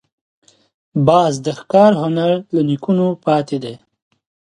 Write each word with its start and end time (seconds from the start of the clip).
باز 1.07 1.33
د 1.45 1.47
ښکار 1.59 1.91
هنر 2.01 2.31
له 2.53 2.61
نیکونو 2.69 3.07
پاتې 3.25 3.57
دی 3.63 3.75